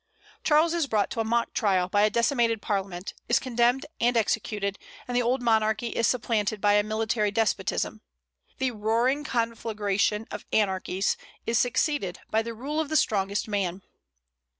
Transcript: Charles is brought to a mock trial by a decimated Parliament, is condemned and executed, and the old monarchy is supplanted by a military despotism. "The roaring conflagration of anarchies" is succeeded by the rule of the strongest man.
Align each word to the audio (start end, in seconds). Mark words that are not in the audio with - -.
Charles 0.43 0.73
is 0.73 0.87
brought 0.87 1.11
to 1.11 1.19
a 1.19 1.23
mock 1.23 1.53
trial 1.53 1.87
by 1.87 2.01
a 2.01 2.09
decimated 2.09 2.59
Parliament, 2.59 3.13
is 3.29 3.37
condemned 3.37 3.85
and 3.99 4.17
executed, 4.17 4.79
and 5.07 5.15
the 5.15 5.21
old 5.21 5.43
monarchy 5.43 5.89
is 5.89 6.07
supplanted 6.07 6.59
by 6.59 6.73
a 6.73 6.81
military 6.81 7.29
despotism. 7.29 8.01
"The 8.57 8.71
roaring 8.71 9.23
conflagration 9.23 10.25
of 10.31 10.43
anarchies" 10.51 11.17
is 11.45 11.59
succeeded 11.59 12.19
by 12.31 12.41
the 12.41 12.55
rule 12.55 12.79
of 12.79 12.89
the 12.89 12.95
strongest 12.95 13.47
man. 13.47 13.83